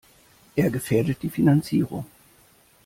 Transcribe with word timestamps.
Er 0.55 0.71
gefährdet 0.71 1.21
die 1.21 1.29
Finanzierung. 1.29 2.07